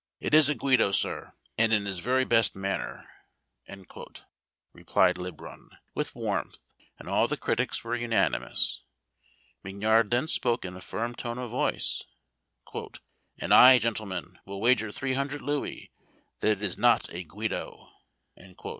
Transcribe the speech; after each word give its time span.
"It 0.19 0.33
is 0.33 0.49
a 0.49 0.55
Guido, 0.55 0.91
sir, 0.91 1.33
and 1.59 1.71
in 1.71 1.85
his 1.85 1.99
very 1.99 2.25
best 2.25 2.55
manner," 2.55 3.07
replied 4.73 5.19
Le 5.19 5.31
Brun, 5.31 5.77
with 5.93 6.15
warmth; 6.15 6.63
and 6.97 7.07
all 7.07 7.27
the 7.27 7.37
critics 7.37 7.83
were 7.83 7.95
unanimous. 7.95 8.81
Mignard 9.63 10.09
then 10.09 10.27
spoke 10.27 10.65
in 10.65 10.75
a 10.75 10.81
firm 10.81 11.13
tone 11.13 11.37
of 11.37 11.51
voice: 11.51 12.03
"And 13.37 13.53
I, 13.53 13.77
gentlemen, 13.77 14.39
will 14.43 14.59
wager 14.59 14.91
three 14.91 15.13
hundred 15.13 15.43
louis 15.43 15.91
that 16.39 16.49
it 16.49 16.61
is 16.63 16.79
not 16.79 17.13
a 17.13 17.23
Guido." 17.23 17.91